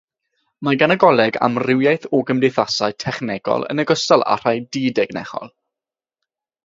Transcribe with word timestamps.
Mae 0.67 0.77
gan 0.83 0.93
y 0.93 0.95
coleg 1.03 1.35
amrywiaeth 1.47 2.07
o 2.19 2.23
gymdeithasau 2.29 2.97
technegol 3.05 3.67
yn 3.75 3.83
ogystal 3.85 4.25
â 4.37 4.39
rhai 4.41 4.55
di-dechnegol. 4.77 5.53